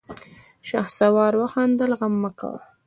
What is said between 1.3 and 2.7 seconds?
وخندل: غم مه کوه!